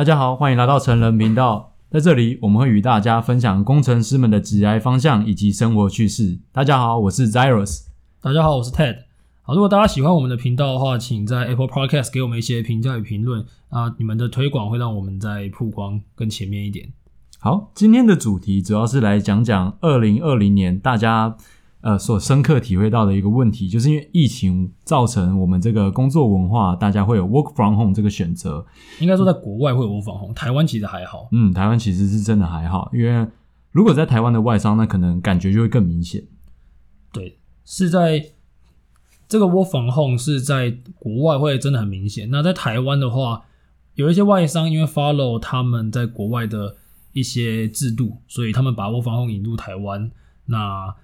[0.00, 1.74] 大家好，欢迎来到成人频道。
[1.90, 6.38] 在这里，我们会与大家分享工程师们的职业方向以及生活趣事。
[6.52, 7.82] 大家好，我是 Zyros。
[8.22, 8.96] 大家好，我是 Ted。
[9.42, 16.94] 好，如果大家喜欢我们的频道的话，请在 Apple Podcast 给我们一些评价与评论啊，你们的推广会让我们在曝光更前面一点。
[17.38, 21.36] 好，今天的主题主要是来讲讲二零二零年大家。
[21.82, 28.66] 呃，所深刻体会到的一个问题，就是因为疫情造成我们这个工作文化，大家会有 work from home 这个选择。
[29.00, 31.28] 应该说，在国外会有 work from home，台湾其实还好。
[31.32, 33.26] 嗯，台湾其实是真的还好，因为
[33.72, 36.24] 如果在台湾的外商，那可能感觉就会更明显。
[37.12, 38.22] 对，是在
[39.26, 42.28] 这个 work from home 是在国外会真的很明显。
[42.30, 43.44] 那在台湾的话，
[43.94, 46.76] 有一些外商因为 follow 他们在国外的
[47.12, 50.10] 一些制度，所以他们把 work from home 引入台湾。
[50.46, 50.94] 那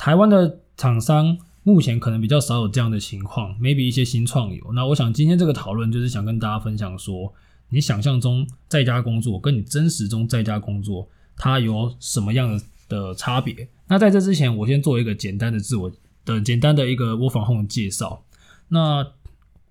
[0.00, 4.72] 台湾的厂商目前可能比较少有这样的情况，maybe 一些新创有。
[4.72, 7.30] 那我想今天这个讨论就是想跟大家分享说，
[7.68, 13.68] 你想象中在家工作跟你真实中在家工作，它有什么样的的差别？
[13.88, 15.92] 那在这之前，我先做一个简单的自我
[16.24, 18.24] 的简单的一个 work from home 的介绍。
[18.68, 19.06] 那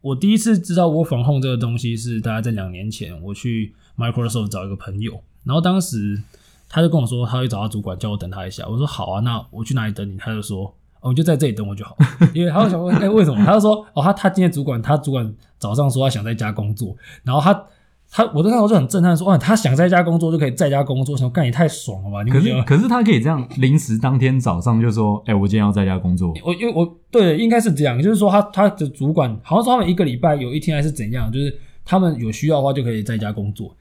[0.02, 6.22] 我第一次知道 work from home 这个东西是大概在两年前，我去 Microsoft 找一个朋友，然后当时。
[6.70, 8.64] 他就跟我说，他会找他主管叫我等他一下。
[8.70, 10.16] 我说好啊，那我去哪里等你？
[10.18, 11.98] 他就说，哦，你就在这里等我就好。
[12.34, 13.44] 因为他会想问，哎、欸，为什么？
[13.44, 17.66] 他就说，哦，他他今天主管，他主管早上说他想在家工作，然后他
[18.12, 22.24] 他，我那时候就很震撼，说，哇，他想在家工作就可以在家工作，想干也太爽了吧？
[22.24, 26.34] 你可是可是他可以这样临时当天早上就说，哎、欸，我今天要在家工作。
[26.44, 33.76] 我因为我对，应该是这样，就是说他他的主管好像说他们一个礼拜有一天还是怎样，就是他们有需要的话就可以在家工作。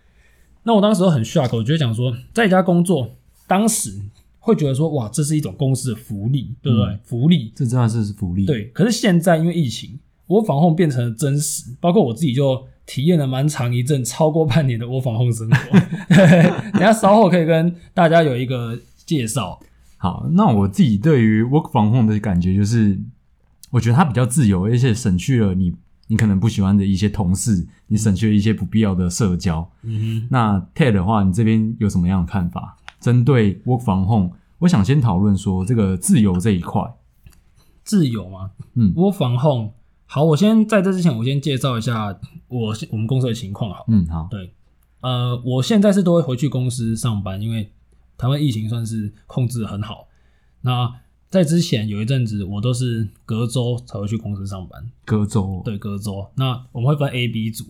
[0.68, 3.08] 那我当时很 shock，我觉得讲说在家工作。
[3.46, 3.98] 当时
[4.38, 6.88] 会觉得说，哇，这是一种公司的福利，对不对？
[6.88, 8.44] 嗯、福利，这真的是福利。
[8.44, 15.78] 对，可是现在因为疫情，work from home 变成了真实，包括我自己就体验了蛮长一阵，超过半年的 work from home 生活。
[16.72, 19.58] 等下稍后可以跟大家有一个介绍。
[19.96, 23.00] 好，那我自己对于 work from home 的感觉就是，
[23.70, 25.72] 我觉得它比较自由，而且省去了你
[26.08, 29.70] 你可能不喜欢的一些同事，你省去了一些不必要的社交。
[29.82, 32.76] 嗯哼，那 Ted 的话，你这边有什么样的看法？
[33.00, 36.82] 针对 work from home，我想先讨论说这个自由这一块。
[37.84, 38.50] 自由吗？
[38.74, 39.70] 嗯，work from home。
[40.06, 43.72] 好，我先在这之前，我先介绍一下我我们公司的情况。
[43.72, 44.52] 好，嗯，好，对，
[45.00, 47.70] 呃，我现在是都会回去公司上班，因为
[48.16, 50.08] 台湾疫情算是控制得很好。
[50.62, 50.92] 那
[51.28, 54.90] 在之前有一阵子，我都是隔周才会去公司上班。
[55.04, 55.62] 隔周？
[55.64, 56.26] 对，隔周。
[56.36, 57.64] 那我们会分 A、B 组，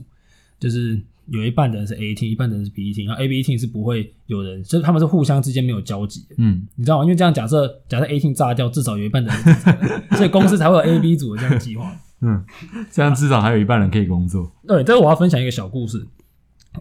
[0.59, 1.01] 就是。
[1.31, 6.25] 有一半的人是 A team，一半的人是 B team，然后 A、B team 是不会有人，就是他们是互相之间没有交集。
[6.39, 7.05] 嗯，你知道吗？
[7.05, 11.95] 因为这样假设，假设 A team 炸掉，至少有一半的人， 所以公司才会有 A、B 组的这样的计划。
[12.23, 12.43] 嗯，
[12.91, 14.51] 这样至少还有一半人可以工作。
[14.67, 16.07] 对，但是我要分享一个小故事，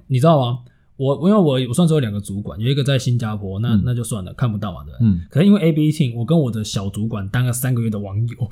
[0.08, 0.60] 你知道吗？
[0.98, 4.94] 我因为我我算是有两个主管，有一个在新加坡，那、嗯、那就算了，看不到嘛，对。
[5.00, 5.22] 嗯。
[5.30, 8.50] 可能因为 A、B team，我跟我的小主管当了三个月的网友，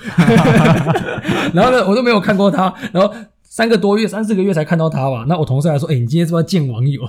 [1.53, 3.13] 然后呢，我都没有看过他，然后。
[3.47, 5.23] 三个多月，三四个月才看到他吧？
[5.29, 7.01] 那我同事还说：“哎、欸，你今天是不是要见网友？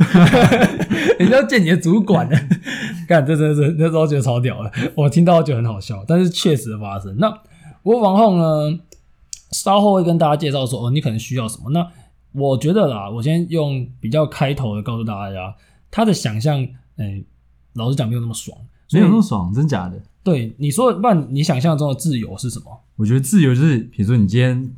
[1.19, 2.39] 你要见你的主管呢？”
[3.09, 4.71] 干，这真的是那时候觉得超屌了。
[4.95, 7.17] 我听到就很好笑，但是确实发生。
[7.19, 7.37] 那
[7.83, 8.79] 我往后呢，
[9.51, 11.85] 稍后会跟大家介绍说：“哦，你可能需要什么？”那
[12.37, 15.55] 我觉得啦，我先用比较开头的告诉大家，
[15.91, 16.63] 他的想象，
[16.97, 17.25] 哎、欸，
[17.75, 18.57] 老实讲没有那么爽，
[18.93, 20.01] 没有那么爽，真假的？
[20.23, 22.81] 对，你说，不然你想象中的自由是什么？
[22.97, 24.71] 我觉得自由就是，比如说你今天。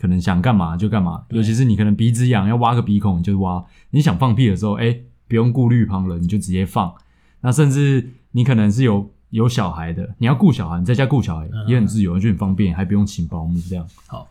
[0.00, 6.94] 可能想干嘛就干嘛，尤其是你可能鼻子痒要挖个鼻孔你就挖，你想放屁的时候，哎、欸，不用顾虑旁人，你就直接放。
[7.40, 13.84] 那甚至你可能是有有小孩的，你要顾小孩，你在家顾小孩也很自由，就很方便，还不用请保姆这样。
[14.06, 14.28] 好，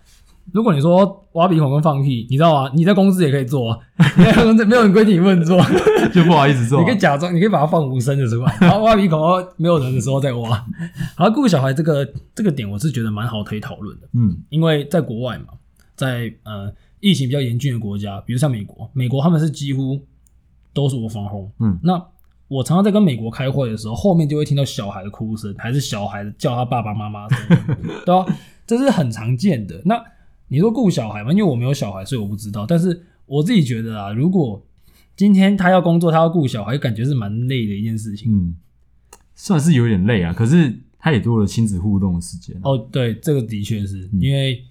[0.54, 2.72] 如果你说挖鼻孔跟放屁，你知道吗？
[2.74, 3.80] 你在公司也可以做啊，
[4.18, 5.60] 你在公司没有人规定你不能做，
[6.14, 6.80] 就不好意思做。
[6.80, 9.20] 你可以假装，你可以把它放无声的出来， 然后挖鼻孔
[9.58, 10.66] 没有人的时候再挖。
[11.16, 14.08] 好，顾小孩这个这个点，我是觉得蛮好可以讨论的。
[14.14, 15.48] 嗯，因为在国外嘛。
[15.96, 20.00] 在呃疫情比较严峻的国家，比如像美国，美国他们是几乎
[20.72, 21.50] 都是 work from home。
[21.60, 22.00] 嗯，那
[22.48, 27.40] 我常常在跟美国开会的时候，后面就会听到小孩的哭声，还是小孩叫他爸爸妈妈声，
[28.06, 28.24] 对吧？
[28.68, 29.82] 这是很常见的。
[29.86, 30.00] 那
[30.48, 31.32] 你说顾小孩吗？
[31.32, 32.66] 因为我没有小孩，所以我不知道。
[32.66, 34.66] 但是我自己觉得啊，如果
[35.16, 38.32] 今天他要工作，他要顾小孩，感觉是蛮累的一件事情。
[38.32, 38.56] 嗯，
[39.36, 40.34] 算是有点累啊。
[40.34, 42.62] 可是他也多了亲子互动的时间啊。
[42.64, 44.64] 哦，对，这个的确是因为。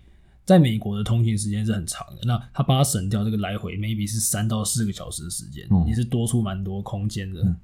[0.47, 7.57] 在美国的通勤时间是很长的，那他帮他省掉这个来回，maybe 是三到四个小时的时间，也、嗯、是多出蛮多空间的、嗯。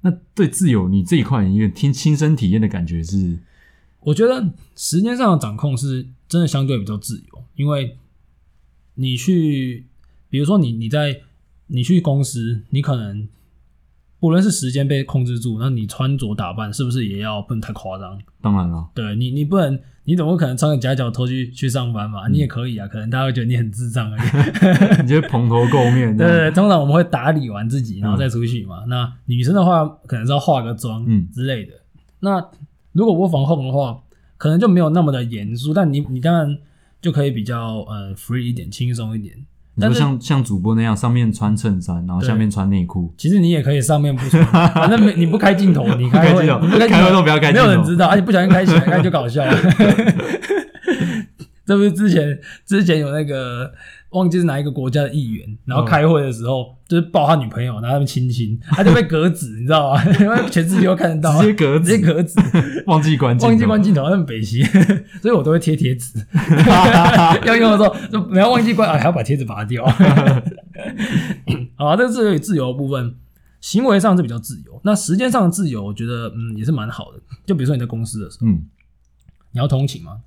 [0.00, 3.38] 那对自由，你这一块因为听亲身体验的感觉是，
[4.00, 4.42] 我觉得
[4.74, 7.96] 时间上的掌控是真的相对比较自由，因为
[8.96, 9.86] 你去，
[10.28, 11.20] 比如说你你在
[11.68, 13.28] 你去公司，你可能
[14.18, 18.18] 不论是时间被控制住，那你穿着打扮是不是也要不能太夸张？
[18.42, 22.26] 当然了，对你，你不能，你怎么可能穿个夹脚拖去去上班嘛？
[22.26, 25.02] 嗯、你也可以啊，可能大家会觉得你很智障而已。
[25.02, 26.16] 你就蓬头垢面。
[26.16, 28.82] 对，对对，通常我们会打理完自己，然后再出去嘛。
[28.86, 31.74] 嗯、那女生的话，可能是要化个妆，嗯之类的。
[31.74, 32.50] 嗯、那
[32.92, 34.02] 如果我防控的话，
[34.36, 36.56] 可能就没有那么的严肃，但你你当然
[37.00, 39.34] 就可以比较呃 free 一点，轻松一点。
[39.76, 43.12] 你说像像主播那样，上面穿衬衫，然后下面穿内裤。
[43.16, 49.58] 其实你也可以上面不穿，反正没 你不开镜头，你开会，你不开会都不要开镜头，没有人知道，而且不小心开起来，开就搞笑了。
[51.66, 53.72] 这不是之前之前有那个。
[54.14, 60.04] 忘记是哪一个国家的议员，然后开会的时候、嗯、就是抱他女朋友，然后他们亲亲，他就被革职，你知道吗？
[60.20, 62.34] 因 为全世界都看得到，直接革职，直接革职，
[62.86, 64.62] 忘记关忘记关镜头，他们北西，
[65.20, 66.24] 所以我都会贴贴纸，
[67.44, 69.84] 要用的时候就不要忘记关，啊，还要把贴纸拔掉。
[71.76, 73.16] 好，这个是自由的部分，
[73.60, 77.20] 行为上是比较自由，那时间上的自由，我觉得嗯也是蛮好的。
[77.44, 78.62] 就比如说你在公司的时候，嗯，
[79.52, 80.20] 你要通勤吗？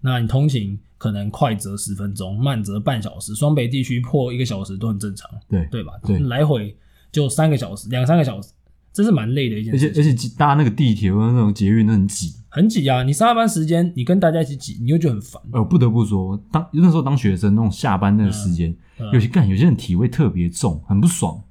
[0.00, 5.92] 那你通勤可能快则十分钟，慢则半小时，双北地区破一个小时都很正常，对对吧？
[6.04, 6.76] 对，来回
[7.10, 8.50] 就三个小时，两三个小时，
[8.92, 9.88] 这是蛮累的一件事。
[9.88, 13.02] 而且而且搭那个地铁或者那种捷运，那很挤，很挤啊！
[13.02, 15.42] 你上下班时间，你跟大家一起挤，你又觉得很烦。
[15.52, 21.42] 呃，不得不说，当那时候当学生那种下班那个时间，嗯嗯、有些干有些人体味特别重，很不爽。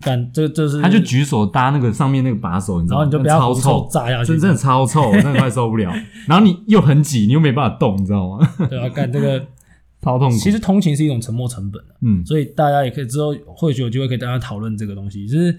[0.00, 3.04] 但这这是，他就举手搭那个上面那个把手，你知道吗？
[3.04, 5.90] 然后你就不要超臭，炸下去，真真的超臭，我真的快受不了。
[6.26, 8.46] 然后你又很挤，你又没办法动，你知道吗？
[8.68, 9.40] 对啊，干这个
[10.02, 10.36] 超痛苦。
[10.36, 15.58] 其实通勤是一种沉没成本，嗯，所以大家也可以之后或许有机会可以大家讨论这个东西，就是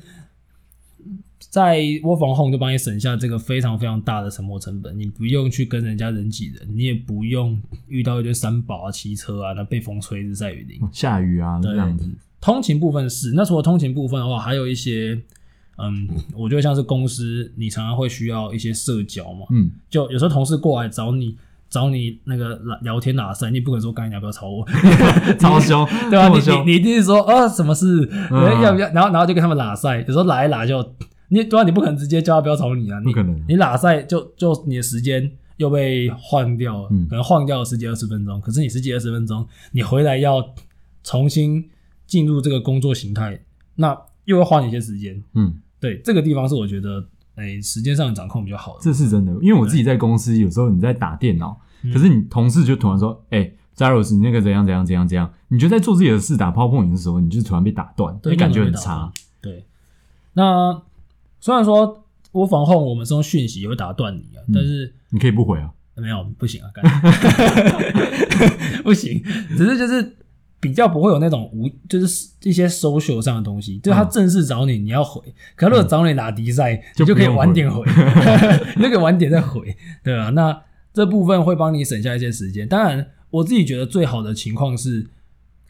[1.40, 12.08] 在 work from home 就帮你省下这个非常非常大的沉没成本，你不用去跟人家人挤人，你也不用遇到一堆三宝啊、骑车啊，那被风吹日晒雨淋、下雨啊这样子。
[12.40, 15.20] 通勤部分是，那除了通勤部分的话，还有一些，
[15.78, 21.36] 嗯，我觉得像是公司，你常常会需要一些社交嘛，嗯，就有时候同事过来找你，
[21.70, 24.66] 找你那个聊天哪塞，你不可能说，刚你要不要吵我，
[25.40, 26.30] 超凶， 对吧？
[26.30, 28.90] 你你你一定是说，啊，什么事，要不要？
[28.92, 30.94] 然后然后就跟他们拉塞，有时候拉一拉就，
[31.30, 40.54] 你对啊，你不可能直接叫他不要吵你啊，不可能，你拉塞就就你的时间又被换掉了，可能换掉了十几二十分钟，可是你十几二十分钟，你回来要
[41.04, 41.70] 重新。
[42.08, 43.40] 进入这个工作形态，
[43.76, 43.96] 那
[44.26, 45.22] 又要花你一些时间。
[45.34, 47.06] 嗯，对，这个地方是我觉得，
[47.36, 48.80] 哎、欸，时间上的掌控比较好的。
[48.82, 51.60] 这是真的，因为我自己在公司，有时候你在打电脑，
[51.94, 59.12] 可是你同事就突然说：“哎、，Zaros，，你那个怎样怎样怎样怎样？”你就在做自己的事，打 PowerPoint 的时候，你就突然被打断，你感觉很差。
[59.42, 59.66] 对，
[60.34, 60.82] 那
[61.40, 65.72] 虽然说我防控我们是用讯息也会打断你啊，嗯、但是你可以不回啊？
[65.96, 66.70] 没有，不行啊，
[68.84, 69.24] 不行，
[69.58, 70.16] 只是就是。
[70.60, 75.22] 比较不会有那种无，就是一些 social 上的东西，就是他正式找你，你要回。
[75.56, 77.86] 可是如果找你打比赛，你就可以晚点回，
[78.76, 80.64] 你就可以晚点再回，对啊，那
[80.94, 82.68] 这部分会帮你省下一些时间。
[82.68, 85.08] 当然，我自己觉得最好的情况是，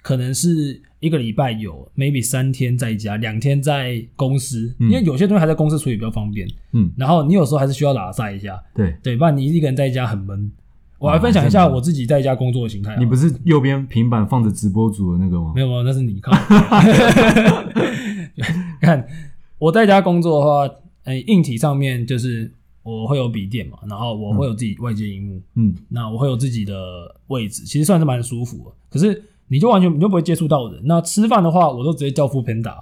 [0.02, 6.48] 可能是一个礼拜有 maybe 三天在家，两天在公司，因为有些东西还在公司处理比较方便。
[6.72, 10.50] 嗯，然后你有时候还是需要打赛一下，对对，不然你一个人在家很闷。
[11.00, 12.96] 我来分享一下我自己在家工作的形态。
[12.98, 15.52] 你不是右边平板放着直播组的那个吗？
[15.54, 16.34] 没有没有，那是你 看。
[18.82, 19.08] 看
[19.60, 20.74] 我在家工作的话，
[21.04, 22.52] 哎、欸，硬体上面就是
[22.84, 26.74] 我会有笔电嘛，然后我会有自己外接荧幕，嗯，那我会有自己的
[27.28, 28.72] 位置，其实算是蛮舒服的。
[28.90, 30.82] 可是你就完全你就不会接触到人。
[30.86, 32.76] 那吃饭的话，我都直接叫 foodpanda，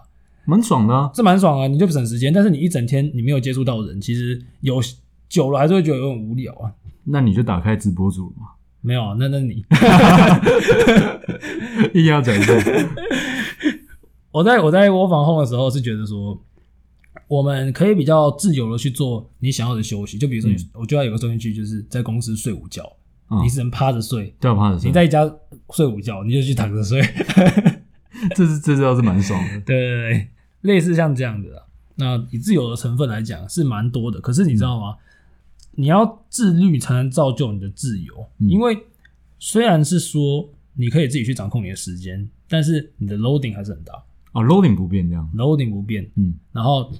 [0.45, 2.31] 蛮爽的啊，是蛮爽啊，你就省时间。
[2.31, 4.81] 但是你一整天你没有接触到人，其实有
[5.27, 6.72] 久了还是会觉得有点无聊啊。
[7.05, 8.50] 那你就打开直播组嘛？
[8.81, 9.65] 没有啊，那那你
[11.91, 12.53] 一定要讲一下。
[14.31, 16.39] 我在我在 work from home 的时候是觉得说，
[17.27, 20.19] 我们可以比较自由的去做你想要的休息。
[20.19, 22.83] 就比如说，你，我就要有个休息区，就是在公司睡午觉，
[23.31, 24.89] 嗯、你只能趴着睡，对，趴着睡。
[24.89, 25.27] 你在家
[25.71, 27.01] 睡午觉，你就去躺着睡。
[28.35, 29.59] 这是这倒是蛮爽的。
[29.62, 30.29] 对对对，
[30.62, 31.63] 类似像这样的。
[31.95, 34.91] 那以自由的成分来讲是蛮多的，可是你知道吗？
[34.91, 34.97] 嗯
[35.75, 38.77] 你要自律才能造就你的自由，嗯、因为
[39.39, 43.94] 虽然是说你可以自己去掌控你的时间，但是你的 loading 还是很大。
[44.32, 46.91] 哦，loading 不变这样，loading 不变，嗯，然后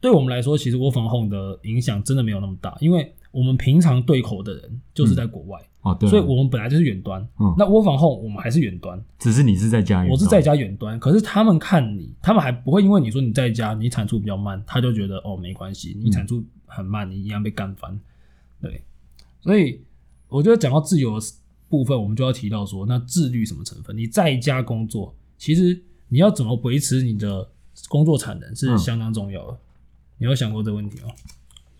[0.00, 16.44] 对我们来说，其实 work from home 的影响真的没有那么大，因为我们平常对口的人就是在国外，哦、嗯，对，所以我们本来就是远端，嗯，那 work from home 我们还是远端，只是你是在家端，我是在家远端，可是他们看你，他们还不会因为你说你在家你产出比较慢，他就觉得哦没关系，你产出。
[16.68, 17.98] 很慢，你一样被干翻，
[18.60, 18.84] 对，
[19.40, 19.82] 所以
[20.28, 21.26] 我觉得讲到自由的
[21.68, 23.96] 部分，我们就要提到说，那自律什么成分？
[23.96, 27.48] 你在家工作，其实你要怎么维持你的
[27.88, 29.52] 工作产能是相当重要的。
[29.52, 29.58] 嗯、
[30.18, 31.08] 你有想过这个问题吗？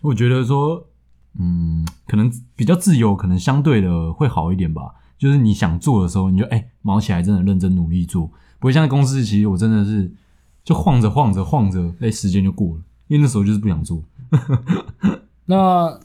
[0.01, 0.87] 我觉得说，
[1.39, 4.95] 嗯，可能比较自由，可能相对的会好一点吧。
[5.17, 10.09] 就是你想做的时候，你就哎、欸，卯起来，真的认真努力做，不会像在公司，其实我真的是
[10.63, 14.01] 就晃着晃着晃着，哎、欸，时间就过了，因为那时候就是不想做。
[15.45, 15.99] 那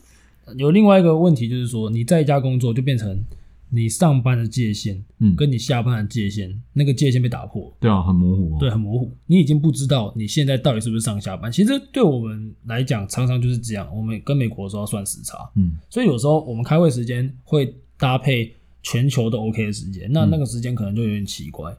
[0.56, 3.24] 有另外一个问题，就是说你在家工作就变成
[3.70, 11.50] 你上班的界限，嗯，跟你下班的界限，嗯、那个界限被打破，对啊，很模糊、哦，对，很模糊，你已经不知道你现在到底是不是上下班。
[11.50, 18.54] 其实对我们来讲，常常就是这样，我们跟美国的时候要算时差，嗯，所以有时候我们开会时间会搭配。
[18.86, 21.72] 全球都 OK 的时间，那那个时间可能就有点奇怪。
[21.72, 21.78] 嗯、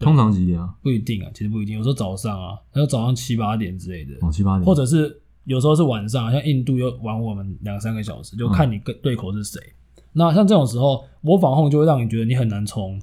[0.00, 0.68] 通常几点啊？
[0.82, 1.74] 不一定啊，其实不一定。
[1.74, 4.12] 有时候早上啊，还有早上七八点之类的。
[4.20, 4.66] 哦，七八点。
[4.66, 9.60] 或者是有时候是晚上，像印度又晚我们两三个小时，就看你跟对口是谁。
[9.96, 13.00] 嗯、那像这种时候，模仿后就会让你觉得你很难从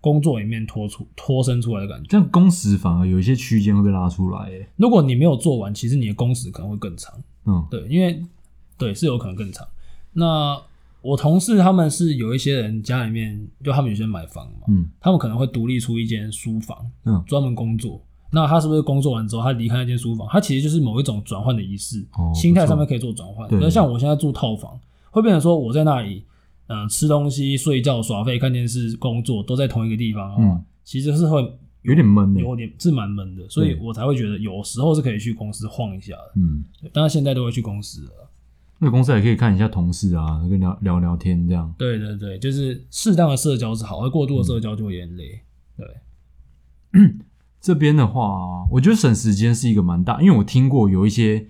[0.00, 2.06] 工作里面脱出脱身出来的感觉。
[2.08, 4.50] 这样工时反而有一些区间会被拉出来。
[4.76, 7.12] 如果你没有做完，其实你的工时可能会更长。
[7.46, 8.22] 嗯，对，因为
[8.78, 9.66] 对是有可能更长。
[10.12, 10.60] 那
[11.02, 18.00] 我同事他们是有一些人家里面，就他们有些人买房嘛，嗯，他们可能会独立出一间书房，嗯，专门工作。
[18.32, 23.48] 那他是不是工作完之后，他离开那间书房，他其实就是某一种转换的仪式，哦，心态上面可以做转换。
[23.52, 24.78] 那像我现在住套房，
[25.10, 26.24] 会变成说我在那里，
[26.68, 31.50] 嗯，吃东西、睡觉、耍废、看电视、工作都在同一个地方，嗯，其实是会有，
[31.82, 38.10] 有点闷的，有点是蛮闷的，所以我才会觉得有时候是可以去公司晃一下的，嗯，当然现在都会去公司了。
[38.82, 41.70] 那公司也可以看一下同事啊，跟聊聊聊天这样。
[41.76, 45.40] 对对对，就是适当的社交是好，而过度的社交就会有点累。
[45.76, 45.86] 对，
[47.60, 51.46] 这边的话，我觉得省时间是一个蛮大，因为我听过有一些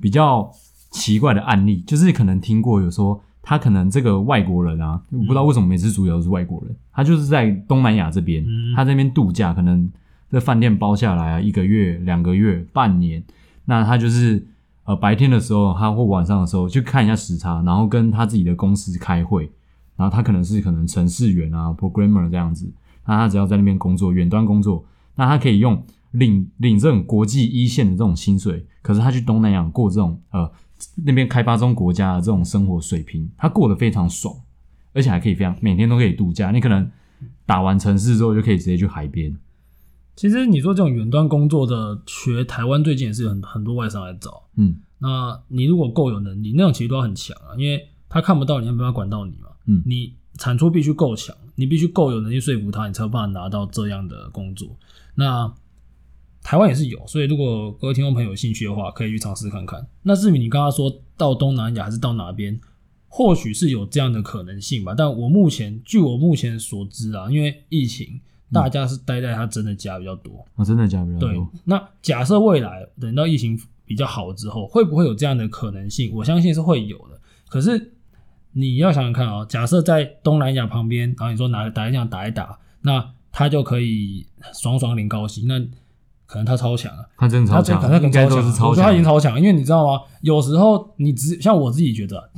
[0.00, 0.50] 比较
[0.90, 8.44] 奇怪的案例，就是可能听过有说他可能这个外国人啊，我不知道为什么每次主角都是外国人，他就是在东南亚这边，
[8.76, 9.90] 他那边度假，可能
[10.30, 13.22] 这饭店包下来啊，一个月、两个月、半年，
[13.64, 14.46] 那他就是。
[14.86, 19.50] 呃，白天的时候，他或晚上的时候去看一下时差，然后跟他自己的公司开会，
[19.96, 22.70] 然后他可能是可能程序员啊，programmer 这样子，
[23.06, 24.84] 那他只要在那边工作，远端工作，
[25.16, 30.50] 那他可以用领领这种国际一线的这种薪水，可是他去东南亚过这种呃
[31.04, 34.34] 那边开发中国家的这种生活水平，他过得非常爽，
[34.92, 36.90] 而且还可以非常每天都可以度假，你可能
[37.46, 39.36] 打完城市之后就可以直接去海边。
[40.16, 44.44] 其实你说这种远端工作的学，台湾最近也是有很很多外商来找。
[44.56, 49.48] 嗯，那你如果够有能力，那种其实都要很强啊，因为他看不到你，没办法管到你嘛。
[49.66, 54.68] 嗯，你产出必须够强，你必须够有能力说服他，你才有办法拿到这样的工作。
[55.14, 55.52] 那
[56.42, 59.86] 台湾也是有，所以如果各位听众朋友有兴趣的话，可以去尝试看看。
[60.02, 62.60] 那至于你刚刚说到东南亚还是到哪边，
[63.08, 64.94] 或许是有这样的可能性吧。
[64.96, 68.20] 但我目前据我目前所知啊，因为疫情。
[68.52, 71.28] 大家是待在他真的家比较多啊，真的家比较多。
[71.28, 76.12] 对，那假设未来等到疫情比较好之后，会不会有这样的可能性？
[76.14, 77.20] 我相信是会有的。
[77.48, 77.94] 可是
[78.52, 84.24] 你要想想看啊、喔，假设在东南亚旁边，然后你说拿打一架打一打，那他就可以
[84.54, 85.60] 爽爽领高薪，那
[86.24, 88.68] 可能他超强啊，他真的超强，他应该都是超强。
[88.68, 90.00] 我觉得他已经超强，因为你知道吗？
[90.22, 92.30] 有时候你只像我自己觉得，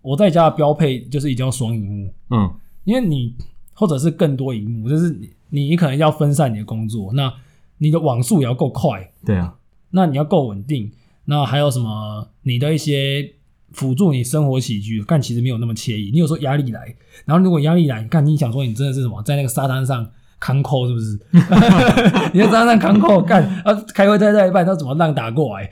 [0.00, 3.34] 我在家的标配就是一定要双荧幕，嗯，因为你
[3.74, 5.28] 或者是更多荧幕，就是你。
[5.48, 7.32] 你可能要分散你的工作，那
[7.78, 9.54] 你的网速也要够快，对啊，
[9.90, 10.90] 那你要够稳定，
[11.26, 12.28] 那还有什么？
[12.42, 13.32] 你的一些
[13.70, 16.10] 辅助你生活起居，但其实没有那么惬意。
[16.10, 21.18] 你有时候压力来，然后如果压力来，你看你想说你真的是什么，在那个沙滩上扛扣是不是？
[22.32, 23.72] 你在沙滩上扛扣干啊？
[23.94, 25.70] 开会开到一半，他怎么浪打过来？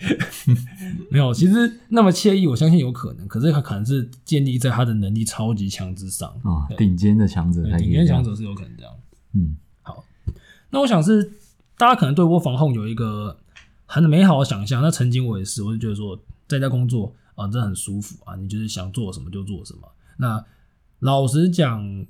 [1.10, 8.92] 没有，其实那么惬意，我相信有可能，可是他可能是建立在他的能力超级强之上啊，顶尖的强者，顶尖强者是有可能这样，
[9.34, 9.56] 嗯。
[9.82, 10.04] 好
[10.70, 11.32] 那我想是
[11.76, 13.36] 大家可能对 work from home 有一个
[13.86, 14.82] 很美好的想象。
[14.82, 16.18] 那曾经我也是，我就觉得说
[16.48, 19.80] 在家工作啊，真的很舒服啊，你就是想做什么就做什么。
[20.16, 20.44] 那
[21.00, 22.06] 老实讲，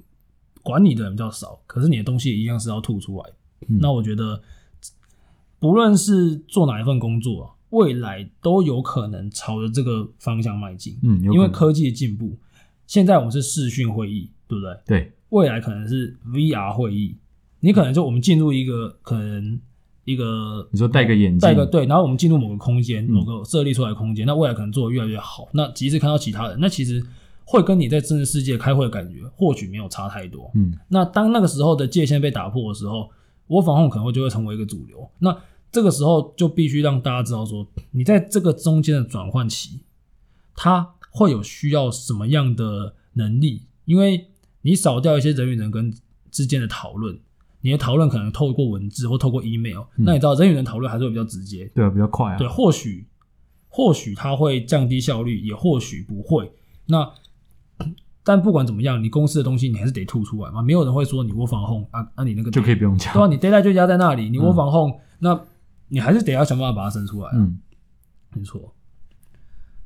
[0.64, 3.30] 管你的人比较少，可是你的东西一样是要吐出来。
[3.68, 4.42] 嗯、那我觉得，
[5.61, 10.99] 不论是做哪一份工作，未来都有可能朝着这个方向迈进。
[11.02, 12.37] 嗯，因为科技的进步，
[12.87, 14.76] 现在我们是视讯会议，对不对？
[14.87, 17.16] 对，未来可能是 VR 会议。
[17.61, 19.59] 你可能就我们进入一个可能
[20.04, 25.49] 一个，你说戴个眼镜，戴个对，然后我们进入某个空间，某个设立出来的空间，嗯、那未来可能做的越来越好。
[25.52, 27.02] 那即使看到其他人，那其实
[27.44, 30.50] 会跟你在真实世界开会的感觉或许没有差太多。
[30.54, 33.10] 嗯，那当那个时候的界限被打破的时候
[33.48, 35.08] ，work from home 可能会就会成为一个主流。
[35.18, 35.36] 那
[35.70, 39.80] 这个时候就必须让大家知道说，你在这个中间的转换期，
[40.54, 43.66] 它会有需要什么样的能力？
[43.84, 44.28] 因为
[44.62, 45.94] 你少掉一些人与人跟
[46.30, 47.18] 之间的讨论。
[47.60, 52.36] 你的讨论可能透过文字或透过 email，、嗯、那你知道人与人讨论还是会比较直接，对啊，比较快啊。
[52.36, 53.06] 对，或许
[53.68, 56.52] 或许它会降低效率，也或许不会。
[56.84, 57.10] 那
[58.22, 60.62] 但不管怎么样，你公司的东西你还是得吐出来嘛。
[60.62, 63.12] 没有人会说你 work from home 啊，啊你那个就可以不用讲。
[63.12, 65.40] 对啊，你 deadline 就压在那里，你 from home，、嗯、那
[65.88, 67.32] 你还是得要想办法把它生出来、啊。
[67.34, 67.58] 嗯，
[68.34, 68.74] 没错。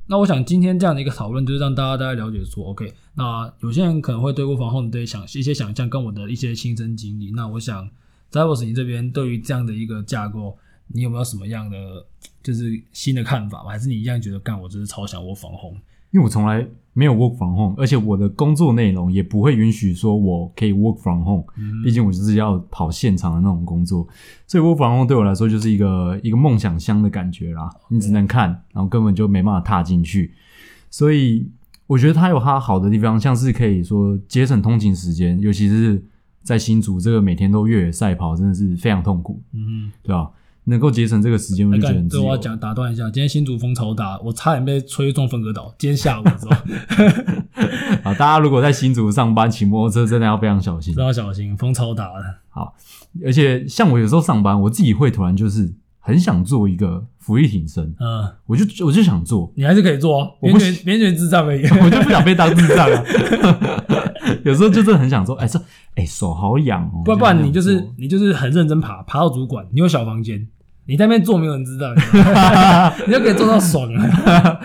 [0.07, 7.31] 那我想今天这样的一个讨论，就是让大家大概了解说，OK，那有些人可能会对 work from home 的想一些想象，跟我的一些亲身经历。
[7.33, 7.87] 那我想
[8.31, 12.05] Zaibos 你这边对于这样的一个架构，你有没有什么样的
[12.41, 13.69] 就是新的看法吗？
[13.69, 15.79] 还是你一样觉得干我就是超想 work from home？
[16.11, 21.81] 因为我从来没有 work from home，而且我的工作内容也不会允许说我可以 work from home，嗯。
[21.83, 24.07] 毕竟我就是要跑现场的那种工作，
[24.47, 27.69] 所以 work from home 对我来说就是一个一个梦想乡的感觉啦。
[27.89, 30.33] 你只能看，然后根本就没办法踏进去。
[30.89, 31.49] 所以
[31.87, 36.03] 我觉得它有它好的地方，像是可以说节省通勤时间，尤其是
[36.41, 40.31] 在新竹这个每天都越野赛跑，真的是非常痛苦，嗯，对吧？
[40.69, 42.21] 能够节省这个时间，我就觉得很自由。
[42.21, 45.73] 对，我要讲打断一下，今天新竹风超大，我差点被吹中分隔岛。
[45.77, 46.51] 今天下午的时候，
[48.09, 52.35] 啊，大家如果在新竹上班骑摩托车，真的要非常小心，真的要小心，风超大的。
[52.49, 52.75] 好，
[53.25, 63.03] 而且像我有时候上班，我自己会突然就是很想做一个俯卧挺身，嗯，我就我就想做，你还是可以做，啊，我不别别智障而已， 我就不想被当智障啊。
[64.45, 65.59] 有时候就真的很想说，哎，这
[65.95, 70.47] 哎手好痒哦，不然不然你就是你就是很认真爬，爬到主管，你有小房间。
[70.89, 71.93] 你在那边做，没有人知道，
[73.05, 74.01] 你 就可以做到爽了。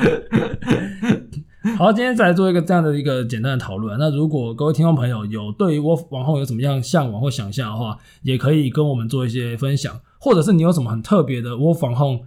[1.76, 3.98] 好，今天再来做一个这样的一个简单的讨论。
[3.98, 12.20] 那如果各位听众朋友有对于 work from home 有什么样向往或想象的话，也可以跟我们做一些分享，或者是你有什么很特别的 work from home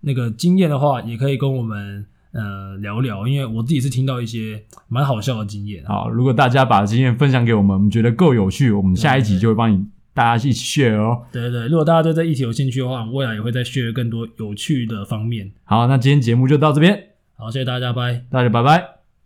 [0.00, 3.28] 那个经验的话，也可以跟我们呃聊聊。
[3.28, 5.84] 因为我自己是听到一些蛮好笑的经验。
[5.86, 9.84] 好，如果大家把经验分享给我们，我们觉得够有趣，我们下一集就会帮你。
[10.14, 15.50] 大家一起 share 哦，对对对，如果大家对这一题有兴趣的话，未来也会再 share 更多有趣的方面。
[15.64, 19.03] 好，那今天节目就到这边，好，谢谢大家，拜，大家拜拜。